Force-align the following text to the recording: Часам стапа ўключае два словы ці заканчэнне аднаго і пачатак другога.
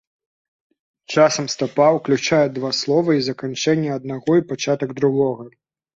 Часам 1.15 1.45
стапа 1.55 1.87
ўключае 1.97 2.41
два 2.55 2.71
словы 2.79 3.11
ці 3.19 3.23
заканчэнне 3.29 3.89
аднаго 3.99 4.31
і 4.41 4.47
пачатак 4.53 4.89
другога. 5.03 5.43